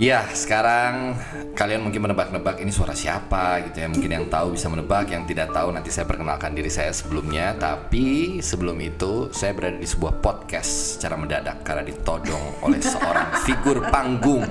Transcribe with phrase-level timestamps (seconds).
[0.00, 1.20] Ya, sekarang
[1.52, 3.88] kalian mungkin menebak-nebak ini suara siapa gitu ya.
[3.92, 7.52] Mungkin yang tahu bisa menebak, yang tidak tahu nanti saya perkenalkan diri saya sebelumnya.
[7.60, 13.84] Tapi sebelum itu, saya berada di sebuah podcast secara mendadak karena ditodong oleh seorang figur
[13.92, 14.48] panggung.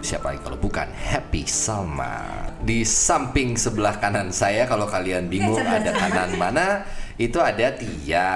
[0.00, 2.50] Siapa lagi kalau bukan Happy Salma.
[2.60, 6.84] Di samping sebelah kanan saya kalau kalian bingung ada kanan mana,
[7.20, 8.32] itu ada Tia.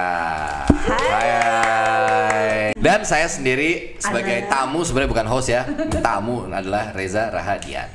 [0.69, 2.69] Hai.
[2.77, 5.65] Dan saya sendiri sebagai tamu sebenarnya bukan host ya.
[6.05, 7.89] Tamu adalah Reza Rahadian.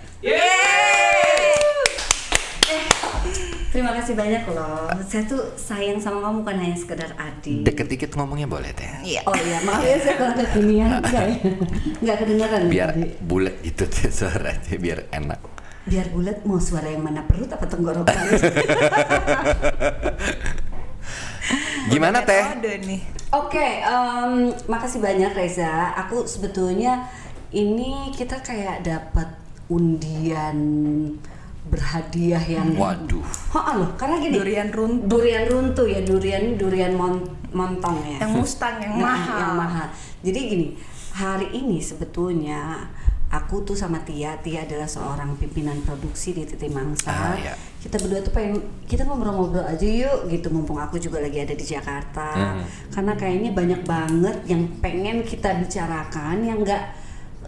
[3.70, 4.90] Terima kasih banyak loh.
[5.06, 7.62] Saya tuh sayang sama kamu bukan hanya sekedar adik.
[7.62, 8.90] Deket dikit ngomongnya boleh teh.
[9.06, 9.22] Iya.
[9.30, 10.90] Oh iya, maaf ya saya kurang kekinian.
[11.14, 11.22] Ya?
[12.02, 12.90] Enggak kedengaran Biar
[13.22, 15.38] bulat gitu teh suaranya biar enak.
[15.86, 18.10] Biar bulat mau suara yang mana perut apa tenggorokan?
[21.90, 22.44] Gimana teh?
[23.30, 24.32] Oke, em,
[24.66, 25.94] makasih banyak Reza.
[26.06, 27.06] Aku sebetulnya
[27.50, 29.26] ini kita kayak dapat
[29.66, 30.58] undian
[31.70, 33.22] berhadiah yang Waduh.
[33.54, 34.34] Oh, loh, karena gini.
[34.34, 35.06] Durian runtuh.
[35.06, 38.26] Durian runtuh ya, durian durian mon- montong ya.
[38.26, 39.38] Yang mustang yang Nah, mahal.
[39.38, 39.86] Yang mahal.
[40.26, 40.66] Jadi gini,
[41.14, 42.90] hari ini sebetulnya
[43.30, 47.10] aku tuh sama Tia, Tia adalah seorang pimpinan produksi di Titi Mangsa.
[47.10, 47.54] Ah, iya.
[47.80, 51.64] Kita berdua tuh pengen kita ngobrol-ngobrol aja yuk gitu mumpung aku juga lagi ada di
[51.64, 52.60] Jakarta.
[52.60, 52.62] Hmm.
[52.92, 56.92] Karena kayaknya banyak banget yang pengen kita bicarakan yang enggak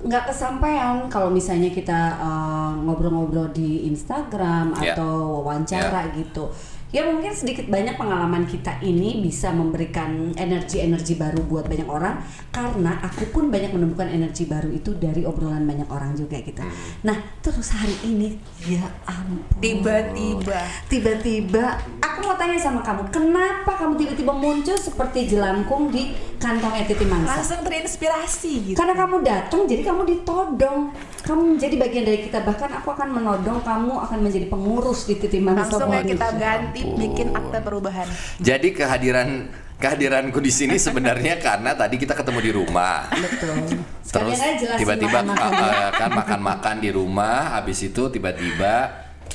[0.03, 4.99] nggak kesampaian kalau misalnya kita uh, ngobrol-ngobrol di Instagram Ya.
[4.99, 6.51] atau wawancara gitu.
[6.93, 12.21] Ya mungkin sedikit banyak pengalaman kita ini bisa memberikan energi-energi baru buat banyak orang
[12.53, 16.61] karena aku pun banyak menemukan energi baru itu dari obrolan banyak orang juga gitu.
[17.09, 18.37] Nah, terus hari ini
[18.69, 19.57] ya ampun.
[19.57, 20.61] Tiba-tiba.
[20.93, 27.09] Tiba-tiba aku mau tanya sama kamu, kenapa kamu tiba-tiba muncul seperti jelangkung di kantongnya Titi
[27.09, 27.41] Mangsa?
[27.41, 28.77] Langsung terinspirasi gitu.
[28.77, 30.93] Karena kamu datang, jadi kamu ditodong.
[31.25, 32.45] Kamu menjadi bagian dari kita.
[32.45, 36.82] Bahkan aku akan menodong kamu akan menjadi pengurus di Titi Mangsa Langsung ya kita ganti
[36.85, 38.09] bikin akte perubahan.
[38.39, 39.49] Jadi kehadiran
[39.83, 43.11] kehadiranku di sini sebenarnya karena tadi kita ketemu di rumah.
[43.11, 43.83] Betul.
[44.07, 44.39] Terus
[44.79, 48.93] tiba-tiba uh, uh, kan makan-makan di rumah, habis itu tiba-tiba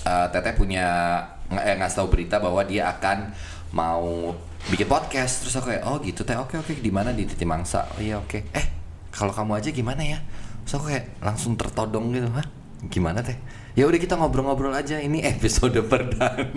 [0.08, 1.19] uh, Teteh punya
[1.52, 3.35] eh, ngasih tahu berita bahwa dia akan
[3.75, 4.31] mau
[4.72, 5.44] bikin podcast.
[5.44, 6.40] Terus aku kayak, "Oh, gitu Teh.
[6.40, 6.79] Oke, oke.
[6.79, 8.66] Di mana di Titi Mangsa?" "Oh iya, oke." Eh,
[9.12, 10.19] kalau kamu aja gimana ya?
[10.64, 12.47] Terus aku kayak langsung tertodong gitu, "Hah?
[12.88, 13.35] Gimana Teh?"
[13.78, 14.98] Ya udah kita ngobrol-ngobrol aja.
[14.98, 16.50] Ini episode perdana.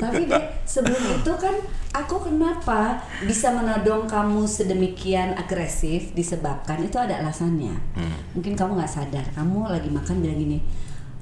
[0.00, 1.52] Tapi deh, sebelum itu kan
[1.92, 7.76] aku kenapa bisa menodong kamu sedemikian agresif disebabkan itu ada alasannya.
[7.92, 8.16] Hmm.
[8.32, 10.58] Mungkin kamu nggak sadar, kamu lagi makan bilang gini,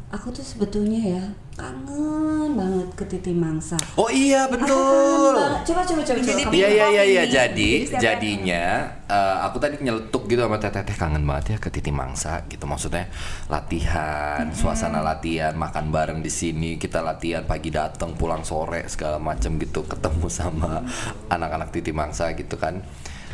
[0.06, 1.24] aku tuh sebetulnya ya
[1.58, 3.74] kangen banget ke Titi Mangsa.
[3.98, 5.34] oh iya, betul.
[5.66, 6.52] Coba coba coba coba.
[6.52, 7.98] Iya iya iya iya jadi siapa?
[7.98, 12.44] jadinya eh, aku tadi nyeletuk gitu sama teteh teh kangen banget ya ke Titi Mangsa
[12.46, 13.10] gitu maksudnya
[13.50, 19.58] latihan suasana latihan makan bareng di sini kita latihan pagi datang pulang sore segala macam
[19.58, 20.84] gitu ketemu sama
[21.32, 22.84] anak-anak Titi Mangsa gitu kan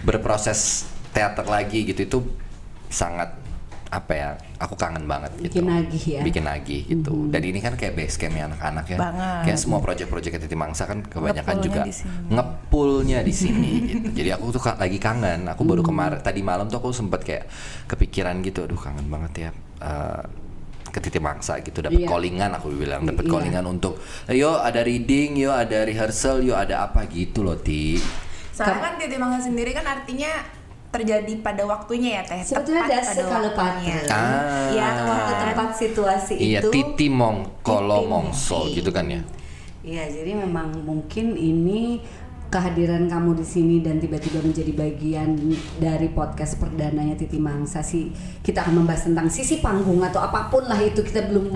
[0.06, 2.18] berproses teater lagi gitu itu
[2.88, 3.41] sangat
[3.92, 6.20] apa ya aku kangen banget gitu Bikin nagih ya.
[6.24, 9.42] bikin nagih gitu dan ini kan kayak base campnya anak-anak ya Banget.
[9.44, 12.16] kayak semua project-project Titi Mangsa kan kebanyakan Ngepulnya juga di sini.
[12.26, 14.06] ngepulnya di sini gitu.
[14.14, 15.44] Jadi aku tuh lagi kangen.
[15.46, 17.44] Aku baru kemarin tadi malam tuh aku sempet kayak
[17.84, 18.64] kepikiran gitu.
[18.64, 19.50] Aduh kangen banget ya.
[19.78, 20.22] eh,
[20.88, 22.08] ke Titi Mangsa gitu dapat Iya.
[22.08, 23.30] callingan aku bilang dapat Iya.
[23.30, 27.96] callingan untuk yo ada reading yo ada rehearsal yo ada apa gitu loh ti
[28.50, 30.28] Soalnya kan Titi Mangsa sendiri kan artinya
[30.92, 32.44] terjadi pada waktunya ya teh.
[32.44, 33.22] Sebetulnya Tepat ada
[33.56, 33.96] pada.
[34.12, 34.68] Ah.
[34.68, 36.68] Iya, waktu tempat situasi iya itu.
[36.68, 39.24] Titi Mong Kolo Mongso gitu kan ya
[39.82, 41.98] Iya, jadi memang mungkin ini
[42.46, 45.32] kehadiran kamu di sini dan tiba-tiba menjadi bagian
[45.80, 48.12] dari podcast perdananya Titi Mangsa sih
[48.44, 51.48] kita akan membahas tentang sisi panggung atau apa pun lah itu kita belum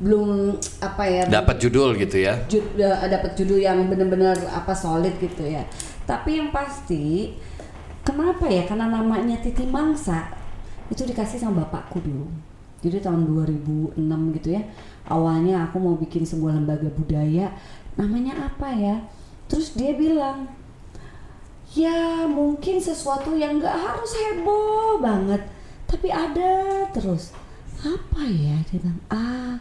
[0.00, 5.12] belum apa ya dapat judul gitu ya jud- eh, dapat judul yang benar-benar apa solid
[5.20, 5.68] gitu ya.
[6.08, 7.36] Tapi yang pasti
[8.08, 8.64] kenapa ya?
[8.64, 10.32] Karena namanya Titi Mangsa
[10.88, 12.24] itu dikasih sama bapakku dulu.
[12.80, 14.00] Jadi tahun 2006
[14.40, 14.62] gitu ya.
[15.12, 17.52] Awalnya aku mau bikin sebuah lembaga budaya,
[18.00, 18.96] namanya apa ya?
[19.48, 20.48] Terus dia bilang,
[21.76, 25.42] ya mungkin sesuatu yang nggak harus heboh banget,
[25.84, 27.36] tapi ada terus.
[27.82, 28.56] Apa ya?
[28.68, 29.58] Dia bilang, ah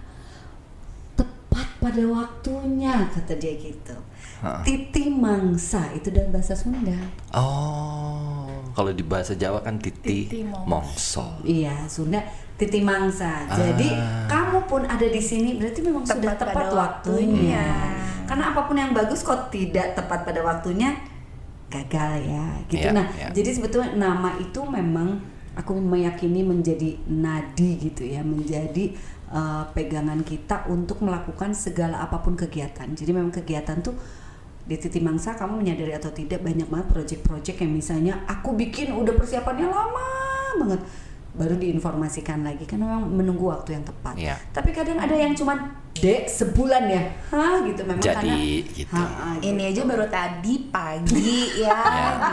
[1.87, 3.95] pada waktunya kata dia gitu.
[4.43, 4.61] Ha.
[4.61, 6.93] Titi mangsa itu dalam bahasa Sunda.
[7.33, 10.67] oh kalau di bahasa Jawa kan Titi, Titi Mongso.
[10.69, 12.21] Mongso Iya, Sunda
[12.57, 13.45] titi mangsa.
[13.49, 14.25] Jadi Ah.
[14.29, 17.57] kamu pun ada di sini berarti memang sudah Tepat tepat pada waktunya.
[17.57, 17.65] waktunya.
[18.27, 20.93] Karena apa pun yang bagus kok tidak tepat pada waktunya
[21.69, 22.85] gagal ya, gitu.
[22.85, 23.27] Iya, nah, iya.
[23.33, 25.19] jadi sebetulnya nama itu memang
[25.53, 28.93] aku meyakini menjadi nadi gitu ya, menjadi
[29.31, 32.87] uh, pegangan kita untuk melakukan segala apa pun kegiatan.
[32.91, 33.95] Jadi memang kegiatan tuh
[34.67, 39.15] di titik mangsa kamu menyadari atau tidak banyak banget project-project yang misalnya aku bikin udah
[39.15, 40.07] persiapannya lama
[40.59, 40.81] banget
[41.37, 44.17] baru diinformasikan lagi kan memang menunggu waktu yang tepat.
[44.17, 44.35] Iya.
[44.49, 47.03] Tapi kadang ada yang cuman dek sebulan ya,
[47.33, 48.35] hah gitu memang Jadi, karena
[48.73, 48.93] gitu.
[48.93, 49.49] Ha, ha, gitu.
[49.49, 51.81] Ini aja baru tadi pagi ya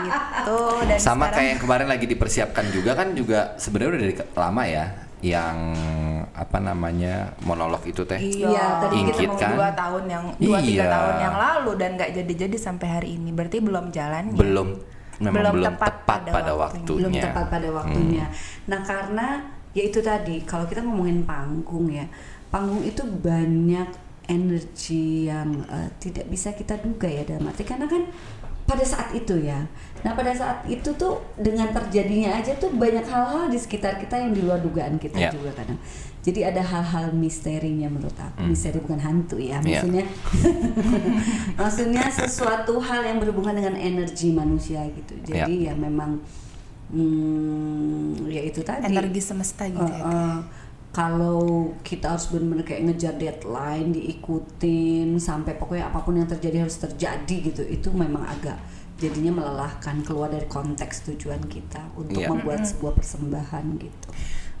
[0.05, 0.59] gitu
[0.89, 4.63] dan Sama sekarang kayak yang kemarin lagi dipersiapkan juga kan juga sebenarnya udah dari lama
[4.65, 4.85] ya
[5.23, 5.57] yang
[6.35, 8.19] apa namanya monolog itu teh.
[8.19, 10.91] Iya, tadi kita mau dua tahun yang dua tiga Iya.
[10.91, 13.29] tahun yang lalu dan nggak jadi-jadi sampai hari ini.
[13.31, 14.35] Berarti belum jalan.
[14.35, 14.69] Belum
[15.15, 16.83] memang Belum belum, tepat tepat, pada pada, waktunya.
[16.83, 16.97] waktunya.
[16.99, 18.25] belum tepat pada waktunya.
[18.27, 18.35] Hmm.
[18.67, 19.27] Nah karena
[19.71, 22.05] ya itu tadi kalau kita ngomongin panggung ya,
[22.51, 23.89] panggung itu banyak
[24.27, 28.03] energi yang eh, tidak bisa kita duga ya dalam arti karena kan
[28.65, 29.61] pada saat itu ya.
[30.01, 34.33] Nah pada saat itu tuh dengan terjadinya aja tuh banyak hal-hal di sekitar kita yang
[34.33, 35.29] di luar dugaan kita Ya.
[35.29, 35.77] juga kadang.
[36.25, 38.41] Jadi ada hal-hal misterinya menurut aku.
[38.41, 38.49] Hmm.
[38.49, 39.81] Misteri bukan hantu ya, Ya.
[39.81, 40.05] maksudnya
[41.61, 45.13] maksudnya sesuatu hal yang berhubungan dengan energi manusia gitu.
[45.25, 46.17] Jadi ya, memang
[46.89, 48.89] hmm, ya itu tadi.
[48.89, 50.41] Energi semesta gitu Uh, ya.
[50.95, 56.63] Uh, kalau kita harus benar-benar kayak ngejar deadline, diikutin sampai pokoknya apa pun yang terjadi
[56.63, 58.55] harus terjadi gitu, itu memang agak
[58.95, 62.31] jadinya melelahkan keluar dari konteks tujuan kita untuk Iya.
[62.31, 64.09] membuat sebuah persembahan gitu.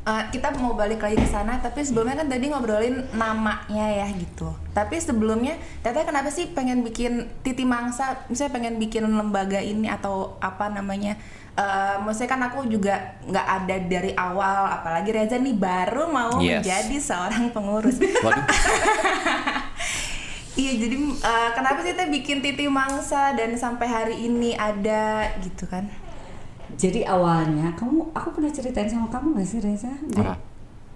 [0.05, 4.53] Eh, kita mau balik lagi ke sana tapi sebelumnya kan tadi ngobrolin namanya ya gitu
[4.69, 10.37] tapi sebelumnya Teteh kenapa sih pengen bikin Titi Mangsa misalnya pengen bikin lembaga ini atau
[10.45, 11.17] apa namanya
[11.55, 12.91] Eh, maksudnya kan aku juga
[13.23, 16.59] nggak ada dari awal apalagi Reza nih baru mau Yes.
[16.59, 18.43] menjadi seorang pengurus Waduh,
[20.55, 25.63] iya jadi eh, kenapa sih Teh bikin Titi Mangsa dan sampai hari ini ada gitu
[25.63, 25.87] kan
[26.75, 29.95] Jadi awalnya kamu, aku pernah ceritain sama kamu gak sih Reza?
[30.11, 30.27] Nggak?
[30.27, 30.35] Apa?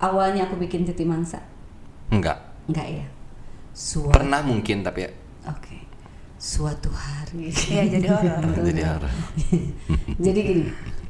[0.01, 1.39] Awalnya aku bikin Titi Mangsa,
[2.09, 2.35] enggak.
[2.67, 3.05] enggak ya?
[3.71, 5.11] Suatu, Pernah mungkin tapi ya,
[5.47, 5.87] Oke.
[6.39, 7.51] Suatu hari.
[7.51, 9.11] Iya jadi horor jadi harus.
[10.25, 10.63] Jadi gini,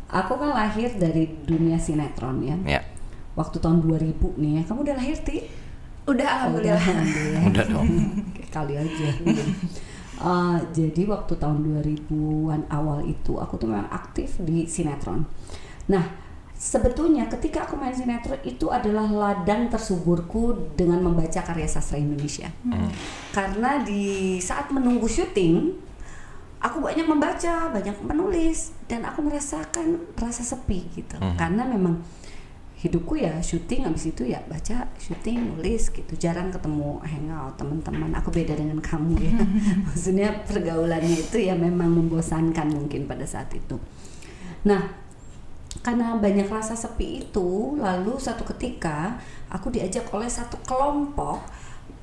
[0.10, 2.58] aku kan lahir dari dunia sinetron ya.
[2.66, 2.82] Ya,
[3.34, 4.62] Waktu tahun 2000 nih ya.
[4.66, 5.38] Kamu udah lahir, Ti?
[6.10, 7.42] udah alhamdulillah Alhamdulillah.
[7.46, 7.88] udah dong.
[8.50, 9.08] Kali aja.
[10.20, 15.30] Uh, jadi waktu tahun 2000-an awal itu aku tuh memang aktif di sinetron.
[15.88, 16.06] Nah,
[16.60, 22.52] sebetulnya ketika aku main sinetron itu adalah ladang tersuburku dengan membaca karya sastra Indonesia.
[23.32, 25.72] Karena di saat menunggu syuting,
[26.60, 31.16] aku banyak membaca, banyak menulis dan aku merasakan rasa sepi gitu.
[31.40, 32.04] Karena memang
[32.80, 36.12] hidupku ya syuting habis itu ya baca syuting nulis gitu.
[36.20, 38.12] Jarang ketemu hangout teman-teman.
[38.20, 39.36] Aku beda dengan kamu ya.
[39.88, 43.80] Maksudnya pergaulannya itu ya memang membosankan mungkin pada saat itu.
[44.68, 45.08] Nah
[45.80, 49.16] karena banyak rasa sepi itu lalu satu ketika
[49.48, 51.40] aku diajak oleh satu kelompok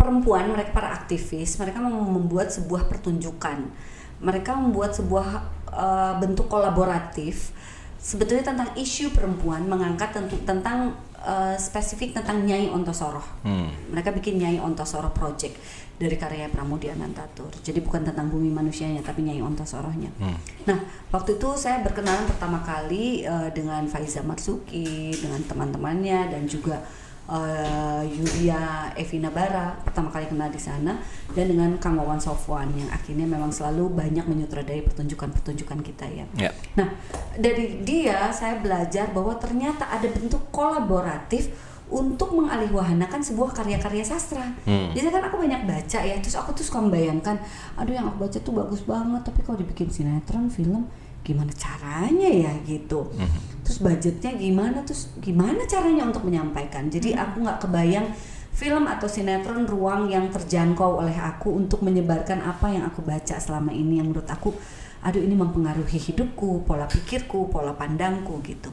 [0.01, 3.69] perempuan mereka para aktivis mereka membuat sebuah pertunjukan.
[4.17, 5.29] Mereka membuat sebuah
[5.69, 7.53] eh, bentuk kolaboratif
[8.01, 10.95] sebetulnya tentang isu perempuan mengangkat tentu tentang
[11.27, 13.71] eh, spesifik tentang Nyai Ontosoroh Hmm.
[13.91, 15.59] mereka bikin Nyai Ontosoroh Project
[15.97, 17.49] dari karya Pramudia Anantatur.
[17.65, 20.13] Jadi bukan tentang bumi manusianya tapi Nyai Ontosorohnya.
[20.21, 20.37] Hmm.
[20.69, 20.79] Nah,
[21.09, 26.85] waktu itu saya berkenalan pertama kali eh, dengan Faiza Marzuki, dengan teman-temannya dan juga
[27.31, 30.99] eh, Yulia Evina Bara pertama kali kenal di sana
[31.35, 36.25] dan dengan Kang Wawan Sofwan yang akhirnya memang selalu banyak menyutradai pertunjukan-pertunjukan kita ya.
[36.39, 36.51] Ya.
[36.79, 36.95] Nah,
[37.35, 41.51] dari dia saya belajar bahwa ternyata ada bentuk kolaboratif
[41.87, 44.43] untuk mengalihwahanakan sebuah karya-karya sastra.
[44.67, 44.91] Hmm.
[44.91, 47.39] Biasanya kan aku banyak baca ya, terus aku tuh suka membayangkan,
[47.79, 50.91] aduh yang aku baca tuh bagus banget, tapi kalau dibikin sinetron, film,
[51.27, 53.11] gimana caranya ya gitu.
[53.67, 56.87] Terus budgetnya gimana, terus gimana caranya untuk menyampaikan.
[56.87, 58.15] Jadi aku nggak kebayang
[58.55, 63.75] film atau sinetron ruang yang terjangkau oleh aku untuk menyebarkan apa yang aku baca selama
[63.75, 64.55] ini yang menurut aku,
[65.03, 68.71] aduh ini mempengaruhi hidupku, pola pikirku, pola pandangku gitu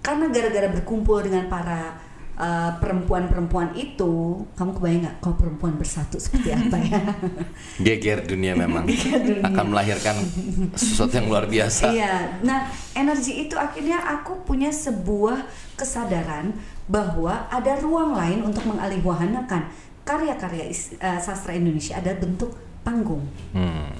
[0.00, 2.00] karena gara-gara berkumpul dengan para
[2.36, 7.00] uh, perempuan-perempuan itu, kamu kebayang nggak kalau perempuan bersatu seperti apa ya?
[7.86, 9.46] Geger dunia memang Geger dunia.
[9.48, 10.16] akan melahirkan
[10.74, 11.90] sesuatu yang luar biasa.
[11.90, 12.42] Iya.
[12.46, 15.42] Nah, energi itu akhirnya aku punya sebuah
[15.74, 16.52] kesadaran
[16.86, 19.66] bahwa ada ruang lain untuk mengalihwahanakan
[20.02, 23.24] karya-karya is- uh, sastra Indonesia ada bentuk panggung.
[23.52, 23.90] Hmm.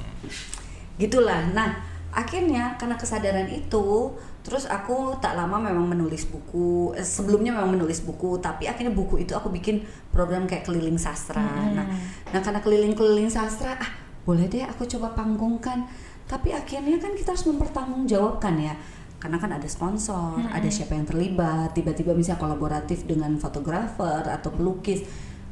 [0.97, 6.97] gitulah nah akhirnya karena kesadaran itu terus aku tak lama memang menulis buku.
[6.99, 11.45] Eh, sebelumnya memang menulis buku tapi akhirnya buku itu aku bikin program kayak keliling sastra.
[11.71, 11.87] Nah
[12.31, 13.91] nah karena keliling-keliling sastra ah
[14.27, 15.87] boleh deh aku coba panggungkan.
[16.31, 18.75] Tapi akhirnya kan kita harus mempertanggungjawabkan ya.
[19.21, 25.05] Karena kan ada sponsor, ada siapa yang terlibat, tiba-tiba misalnya kolaboratif dengan fotografer atau pelukis,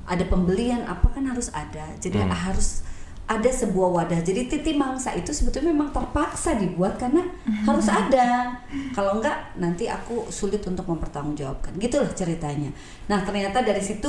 [0.09, 1.85] ada pembelian apa kan harus ada.
[2.01, 2.81] Jadi harus
[3.29, 4.25] ada sebuah wadah.
[4.25, 7.29] Jadi titi mangsa itu sebetulnya memang terpaksa dibuat karena
[7.69, 8.57] harus ada.
[8.97, 11.77] Kalau enggak nanti aku sulit untuk mempertanggungjawabkan.
[11.77, 12.73] Gitulah ceritanya.
[13.13, 14.09] Nah, ternyata dari situ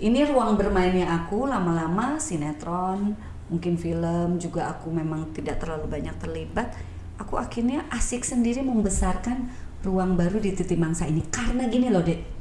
[0.00, 3.12] ini ruang bermainnya aku lama-lama sinetron,
[3.52, 6.72] mungkin film juga aku memang tidak terlalu banyak terlibat.
[7.20, 9.52] Aku akhirnya asik sendiri membesarkan
[9.84, 12.40] ruang baru di titi mangsa ini karena gini loh, Dek.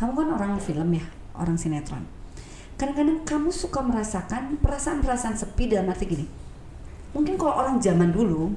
[0.00, 1.04] Kamu kan orang film ya,
[1.36, 2.15] orang sinetron
[2.76, 6.26] kadang-kadang kamu suka merasakan perasaan-perasaan sepi dalam arti gini
[7.16, 8.52] mungkin kalau orang zaman dulu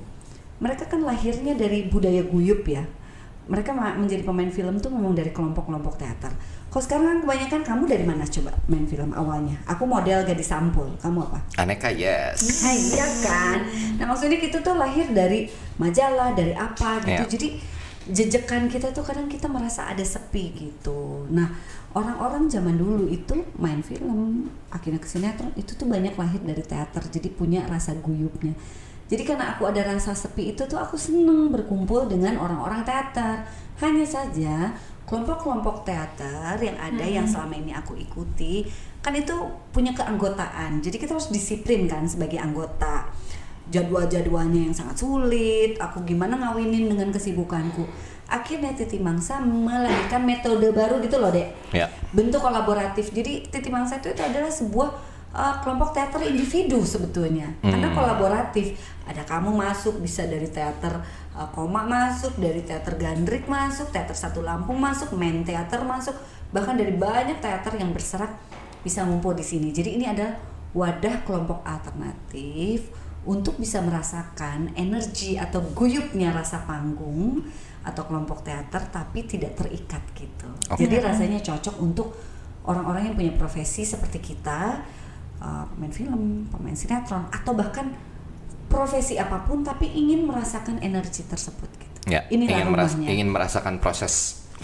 [0.60, 2.84] mereka kan lahirnya dari budaya guyup ya
[3.50, 6.30] mereka menjadi pemain film tuh memang dari kelompok-kelompok teater
[6.70, 10.86] kalau sekarang kan kebanyakan kamu dari mana coba main film awalnya aku model gadis sampul
[11.02, 12.46] kamu apa Aneka yes.
[12.62, 13.58] Nah, iya kan.
[13.98, 15.50] Nah maksudnya kita tuh lahir dari
[15.82, 17.26] majalah, dari apa gitu.
[17.26, 17.26] Iya.
[17.26, 17.48] Jadi
[18.08, 21.28] jejekan kita tuh kadang kita merasa ada sepi gitu.
[21.28, 21.52] Nah
[21.92, 27.04] orang-orang zaman dulu itu main film, akhirnya ke sinetron itu tuh banyak lahir dari teater.
[27.12, 28.56] Jadi punya rasa guyupnya.
[29.10, 33.42] Jadi karena aku ada rasa sepi itu tuh aku seneng berkumpul dengan orang-orang teater.
[33.82, 34.78] Hanya saja
[35.10, 38.70] kelompok-kelompok teater yang ada yang selama ini aku ikuti
[39.02, 39.34] kan itu
[39.74, 40.86] punya keanggotaan.
[40.86, 43.09] Jadi kita harus disiplin kan sebagai anggota.
[43.70, 45.78] Jadwal-jadwalnya yang sangat sulit.
[45.78, 47.86] Aku gimana ngawinin dengan kesibukanku.
[48.30, 51.90] Akhirnya Titi Mangsa melahirkan metode baru gitu loh, Dek Ya.
[52.14, 53.10] bentuk kolaboratif.
[53.10, 54.90] Jadi Titi Mangsa itu, itu adalah sebuah
[55.34, 57.50] uh, kelompok teater individu sebetulnya.
[57.62, 57.98] Karena Hmm.
[57.98, 58.78] kolaboratif.
[59.10, 61.02] Ada kamu masuk bisa dari teater
[61.34, 66.14] uh, Koma masuk, dari teater Gandrik masuk, teater Satu Lampung masuk, main teater masuk,
[66.54, 68.30] bahkan dari banyak teater yang berserak
[68.86, 69.74] bisa ngumpul di sini.
[69.74, 70.38] Jadi ini adalah
[70.78, 72.94] wadah kelompok alternatif
[73.26, 77.44] untuk bisa merasakan energi atau guyupnya rasa panggung
[77.80, 80.48] atau kelompok teater tapi tidak terikat gitu.
[80.70, 80.80] Oke.
[80.84, 82.16] Jadi rasanya cocok untuk
[82.64, 84.84] orang-orang yang punya profesi seperti kita,
[85.40, 87.92] uh, pemain film, pemain sinetron, atau bahkan
[88.70, 91.98] profesi apa pun tapi ingin merasakan energi tersebut gitu.
[92.08, 92.24] Ya.
[92.30, 93.10] Inilah ingin, meras- rumahnya.
[93.10, 94.14] ingin merasakan proses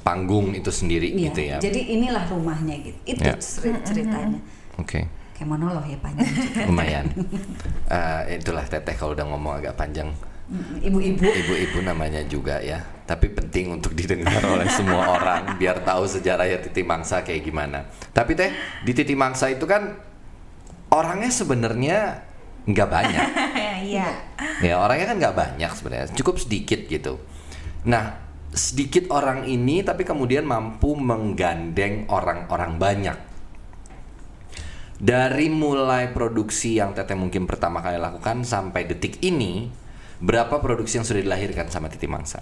[0.03, 1.57] panggung itu sendiri Iya, gitu ya.
[1.57, 2.99] Jadi inilah rumahnya gitu.
[3.07, 3.35] Itu Ya.
[3.39, 4.39] ceri- ceritanya.
[4.77, 5.07] Oke.
[5.35, 6.31] Kayak monolog ya panjang.
[6.63, 7.05] Lumayan.
[7.91, 10.15] Eh, itulah teteh kalau udah ngomong agak panjang.
[10.79, 11.25] Ibu-ibu.
[11.25, 12.79] Ibu-ibu namanya juga ya.
[13.03, 17.83] Tapi penting untuk didengar oleh semua orang biar tahu sejarahnya Titi Mangsa kayak gimana.
[18.15, 18.53] Tapi teh
[18.87, 19.91] di Titi Mangsa itu kan
[20.93, 21.97] orangnya sebenarnya
[22.65, 23.27] nggak banyak.
[23.85, 24.09] Iya.
[24.65, 27.21] Ya orangnya kan nggak banyak sebenarnya, cukup sedikit gitu.
[27.85, 28.17] Nah
[28.49, 33.17] sedikit orang ini tapi kemudian mampu menggandeng orang-orang banyak.
[34.95, 39.67] Dari mulai produksi yang Teteh mungkin pertama kali lakukan sampai detik ini,
[40.23, 42.39] berapa produksi yang sudah dilahirkan sama Titi Mangsa?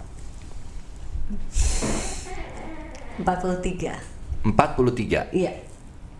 [3.18, 4.46] 43.
[4.46, 5.34] 43.
[5.34, 5.52] Iya.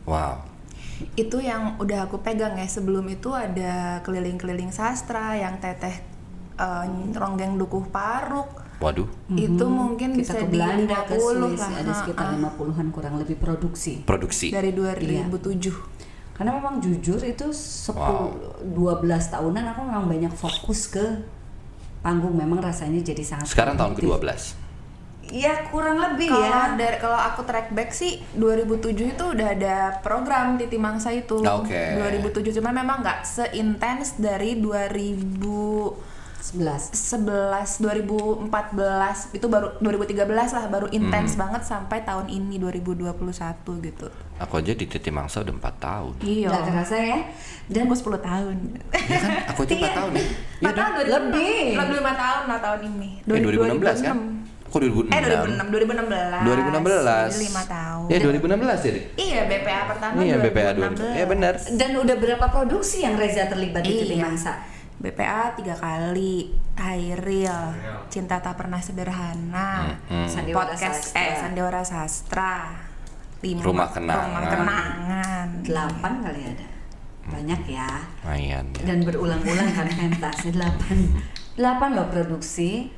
[0.06, 0.42] Wow.
[1.14, 2.66] Itu yang udah aku pegang ya.
[2.66, 6.02] Sebelum itu ada keliling-keliling sastra yang teteh
[6.54, 8.62] eh, ronggeng dukuh paruk.
[8.82, 9.06] Waduh.
[9.30, 10.22] Itu mungkin Mhm.
[10.22, 11.78] Kita bisa ke di Belanda, ke 50 Swiss, lah.
[11.78, 12.34] ada sekitar ha.
[12.34, 14.02] 50-an kurang lebih produksi.
[14.02, 14.50] Produksi.
[14.50, 15.30] dari Iya.
[16.34, 16.36] 2007.
[16.36, 21.22] Karena memang jujur itu 10 12 tahunan aku memang banyak fokus ke
[22.02, 24.20] panggung memang rasanya jadi sangat Sekarang tahun produktif.
[24.20, 24.62] ke-12.
[25.24, 26.76] Iya, kurang lebih Kalau ya.
[26.76, 31.40] dari kalau aku track back sih 2007 itu udah ada program Titi Mangsa itu.
[31.40, 31.96] Oke.
[31.96, 36.13] 2007 cuma memang nggak seintens dari 2011
[36.44, 36.92] 11.
[37.80, 38.44] 2014
[39.32, 40.98] itu baru 2013 lah baru Hmm.
[40.98, 44.12] intens banget sampai tahun ini 2021 gitu.
[44.36, 46.14] Aku aja di Titi Mangsa udah 4 tahun.
[46.20, 46.48] Iya.
[46.50, 47.18] Nggak kerasa ya.
[47.64, 48.56] Dan gue 10 tahun.
[48.92, 49.32] Ya kan?
[49.48, 50.20] Aku aja 4 tahun ya.
[50.20, 50.28] Iya
[50.60, 51.08] 4 tahun Lebih.
[51.08, 51.64] lebih.
[51.74, 53.10] Lebih 5 tahun lah tahun ini.
[53.24, 54.16] Eh, 2016 kan?
[54.64, 55.06] Aku 2006.
[55.08, 56.40] Eh 2006, 2016.
[56.42, 57.30] 2016.
[57.30, 58.04] Jadi 5 tahun.
[58.04, 59.04] Ya 2016 ya, Dik?
[59.16, 60.98] Iya, BPA pertama Iya, BPA 2016.
[60.98, 61.14] 2016.
[61.14, 61.52] Ya benar.
[61.72, 64.26] dan udah berapa produksi yang Reza terlibat di Titi Iya.
[64.26, 64.52] Mangsa?
[65.04, 67.52] BPA tiga kali, Hairil,
[68.08, 70.24] Cinta Tak Pernah Sederhana, Hmm.
[70.24, 71.20] Sandiwara podcast Sastra.
[71.20, 72.54] eh Sandiwara Sastra,
[73.40, 74.24] lima, Rumah Kenangan.
[74.24, 75.48] Rumah Kenangan.
[75.60, 76.68] 8 kali ada.
[77.26, 77.88] Banyak ya.
[78.22, 78.82] Lumayan ya.
[78.84, 81.56] Dan berulang-ulang kan pentasnya 8.
[81.56, 82.88] 8 loh produksi.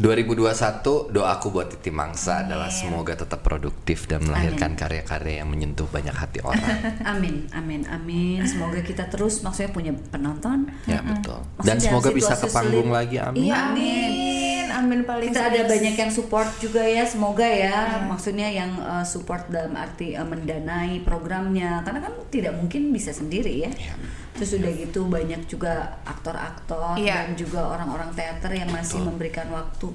[0.00, 6.16] 2021 doaku buat Titi Mangsa adalah semoga tetap produktif dan melahirkan karya-karya yang menyentuh banyak
[6.16, 6.64] hati orang.
[7.12, 8.40] Amin, amin, amin.
[8.48, 10.64] Semoga kita terus maksudnya punya penonton.
[10.88, 11.44] ya betul.
[11.60, 12.96] Maksudnya Dan semoga bisa ke panggung sulit.
[12.96, 13.16] lagi.
[13.20, 13.44] Amin.
[13.44, 18.00] Iya, amin, amin paling Kita ada banyak yang support juga ya, semoga ya.
[18.08, 23.68] Maksudnya yang uh, support dalam arti uh, mendanai programnya, karena kan tidak mungkin bisa sendiri
[23.68, 23.70] ya.
[23.76, 23.94] Iya.
[24.42, 27.30] Terus udah gitu banyak juga aktor-aktor Iya.
[27.30, 29.86] dan juga orang-orang teater yang masih memberikan waktu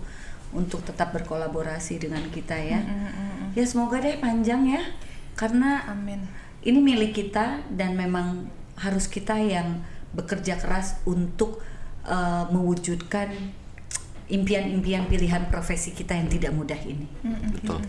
[0.55, 2.79] untuk tetap berkolaborasi dengan kita ya.
[3.51, 4.79] Ya semoga deh panjang ya,
[5.35, 6.23] karena Amin.
[6.63, 8.47] ini milik kita dan memang
[8.79, 9.83] harus kita yang
[10.15, 11.59] bekerja keras untuk
[12.07, 13.27] uh, mewujudkan
[14.31, 17.11] impian-impian pilihan profesi kita yang tidak mudah ini.
[17.51, 17.83] Betul.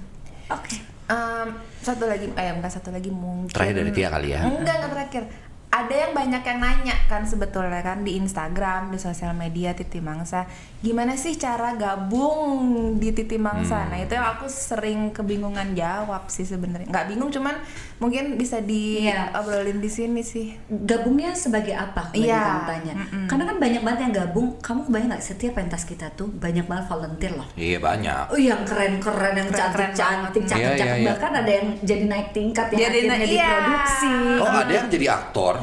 [0.50, 0.74] Oke.
[1.08, 1.48] Em,
[1.80, 3.54] satu lagi, eh bukan satu lagi mungkin.
[3.54, 4.44] Terakhir dari Tia kali ya.
[4.44, 5.22] Enggak, enggak terakhir.
[5.68, 10.48] Ada yang banyak yang nanya kan sebetulnya kan di Instagram, di sosial media Titi Mangsa,
[10.80, 13.84] gimana sih cara gabung di Titi Mangsa?
[13.84, 13.92] Hmm.
[13.92, 16.88] Nah itu yang aku sering kebingungan jawab sih sebenarnya.
[16.88, 17.60] Nggak bingung, cuman
[18.00, 19.28] mungkin bisa Iya.
[19.28, 20.56] diobrolin di sini sih.
[20.72, 22.16] Gabungnya sebagai apa?
[22.16, 22.40] Kalau Iya.
[22.40, 22.94] kamu tanya.
[23.28, 24.48] Karena kan banyak banget yang gabung.
[24.64, 27.48] Kamu kebayang nggak setiap pentas kita tuh banyak banget volunteer loh.
[27.60, 28.32] Iya banyak.
[28.32, 30.80] Oh yang keren-keren, yang cantik-cantik, banget.
[30.80, 31.08] Iya, iya, iya.
[31.12, 33.48] Bahkan ada yang jadi naik tingkat yang Jadi akhirnya iya.
[33.52, 34.14] diproduksi.
[34.40, 35.54] Oh ada yang jadi aktor,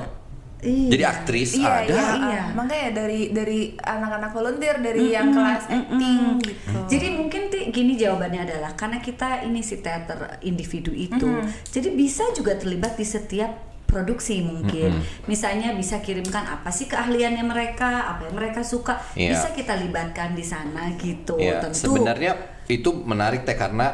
[0.55, 0.89] Iya.
[0.89, 1.93] jadi aktris Iya, ada.
[1.93, 2.43] iya, Iya.
[2.55, 6.77] Makanya dari dari anak-anak volunteer dari yang kelas acting gitu.
[6.87, 11.27] Jadi mungkin Ti, gini jawabannya adalah karena kita ini si teater individu itu,
[11.69, 13.51] jadi bisa juga terlibat di setiap
[13.85, 14.97] produksi mungkin.
[15.25, 19.37] Misalnya bisa kirimkan apa sih keahliannya mereka, apa yang mereka suka, Iya.
[19.37, 21.37] bisa kita libatkan di sana gitu.
[21.37, 21.85] Iya, Tentu.
[21.85, 22.33] sebenarnya
[22.65, 23.93] itu menarik teh karena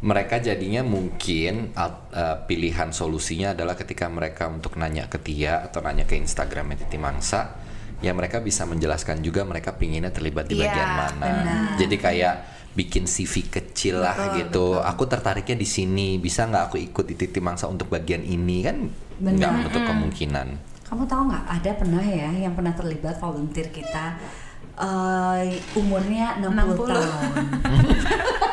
[0.00, 6.08] mereka jadinya mungkin eh, pilihan solusinya adalah ketika mereka untuk nanya ke Tia atau nanya
[6.08, 7.60] ke Instagramnya Titi Mangsa,
[8.00, 11.20] ya mereka bisa menjelaskan juga mereka pinginnya terlibat di Iya, bagian mana.
[11.20, 11.76] benar.
[11.76, 12.34] Jadi kayak
[12.72, 14.80] bikin CV kecil lah gitu.
[14.80, 18.88] Aku tertariknya di sini, bisa nggak aku ikut di Titi Mangsa untuk bagian ini kan?
[19.20, 20.48] Nggak menutup kemungkinan.
[20.88, 24.16] Kamu tahu nggak ada pernah ya yang pernah terlibat volunteer kita
[24.80, 26.88] eh, umurnya 60, 60.
[26.88, 27.04] tahun.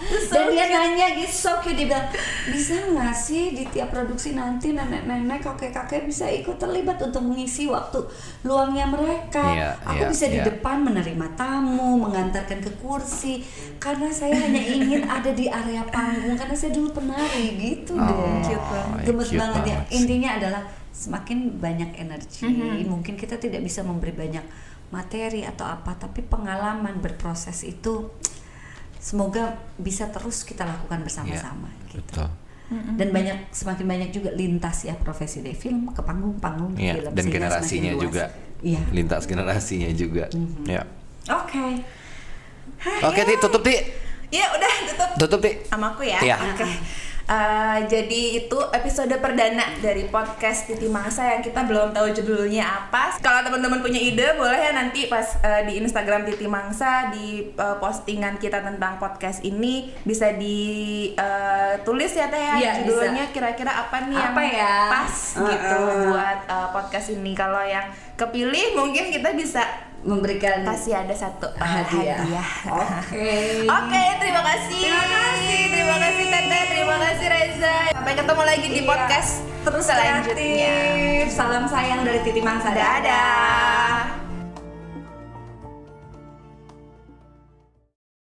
[0.00, 2.08] Dan dia nanya gitu, so cute dia bilang
[2.48, 8.00] bisa nggak sih di tiap produksi nanti nenek-nenek, kakek-kakek bisa ikut terlibat untuk mengisi waktu
[8.42, 9.44] luangnya mereka.
[9.44, 10.48] Iya, Aku iya, bisa di iya.
[10.48, 13.44] depan menerima tamu, mengantarkan ke kursi,
[13.76, 18.40] karena saya hanya ingin ada di area panggung karena saya dulu penari gitu Oh, deh.
[18.48, 19.04] Cute banget.
[19.04, 19.78] Gemes cute banget ya.
[19.92, 22.88] Intinya adalah semakin banyak energi, Mm-hmm.
[22.88, 24.42] mungkin kita tidak bisa memberi banyak
[24.90, 28.10] materi atau apa, tapi pengalaman berproses itu
[29.00, 32.20] semoga bisa terus kita lakukan bersama-sama Iya, gitu.
[32.20, 32.28] betul.
[32.70, 37.26] Dan banyak semakin banyak juga lintas ya profesi dari film ke panggung-panggung Iya, film dan
[37.26, 38.30] generasinya juga.
[38.62, 38.78] Iya.
[38.94, 40.30] Lintas generasinya juga.
[40.62, 40.86] Ya.
[41.26, 41.82] Oke.
[43.02, 43.74] Oke, Ti, tutup Ti.
[44.30, 45.50] Ya udah tutup Tutup Ti.
[45.66, 46.20] sama aku ya.
[46.22, 46.36] Iya.
[46.54, 46.68] Oke.
[47.30, 53.22] Eh, jadi itu episode perdana dari podcast Titi Mangsa yang kita belum tahu judulnya apa.
[53.22, 57.76] Kalau teman-teman punya ide boleh ya nanti pas eh, di Instagram Titi Mangsa di eh,
[57.78, 64.18] postingan kita tentang podcast ini bisa ditulis ya teh ya Iya, judulnya kira-kira apa nih
[64.18, 64.74] Apa yang ya?
[64.90, 66.02] pas Uh, gitu uh.
[66.10, 67.38] buat eh, podcast ini.
[67.38, 67.86] Kalau yang
[68.18, 69.62] kepilih mungkin kita bisa
[70.00, 72.16] Memberikan kasih ada satu eh, hadiah.
[72.18, 72.48] hadiah.
[72.72, 73.28] Oke.
[73.76, 74.80] Oke, terima kasih.
[74.80, 75.60] Terima kasih.
[75.70, 77.76] Terima kasih Tete, terima kasih Reza.
[77.92, 78.88] Sampai ketemu lagi di Iya.
[78.88, 80.32] podcast Terus selanjutnya.
[80.32, 81.26] kreatif.
[81.30, 82.72] Salam sayang dari Titi Mangsa.
[82.72, 84.19] Dadah.